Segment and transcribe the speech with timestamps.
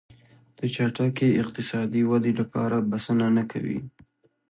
[0.57, 3.79] د چټکې اقتصادي ودې لپاره بسنه نه کوي.